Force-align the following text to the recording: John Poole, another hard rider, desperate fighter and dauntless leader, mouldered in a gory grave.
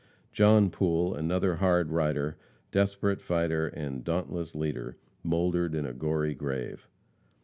John 0.31 0.71
Poole, 0.71 1.13
another 1.13 1.57
hard 1.57 1.91
rider, 1.91 2.35
desperate 2.71 3.21
fighter 3.21 3.67
and 3.67 4.03
dauntless 4.03 4.55
leader, 4.55 4.97
mouldered 5.21 5.75
in 5.75 5.85
a 5.85 5.93
gory 5.93 6.33
grave. 6.33 6.87